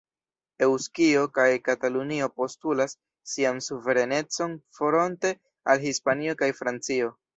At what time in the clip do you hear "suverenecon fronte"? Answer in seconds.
3.67-5.35